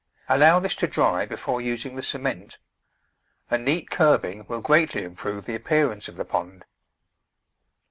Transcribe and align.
Allow 0.27 0.59
this 0.59 0.73
to 0.77 0.87
dry 0.87 1.27
before 1.27 1.61
using 1.61 1.95
the 1.95 2.01
cement. 2.01 2.57
A 3.51 3.57
neat 3.59 3.91
curb 3.91 4.25
ing 4.25 4.45
will 4.47 4.59
greatly 4.59 5.03
improve 5.03 5.45
the 5.45 5.53
appearance 5.53 6.07
of 6.07 6.15
the 6.15 6.25
pond. 6.25 6.65